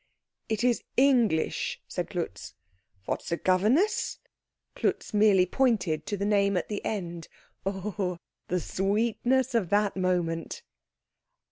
[0.49, 2.55] "It is English," said Klutz.
[3.05, 4.17] "What, the governess?"
[4.75, 7.27] Klutz merely pointed to the name at the end.
[7.67, 8.17] Oh,
[8.47, 10.63] the sweetness of that moment!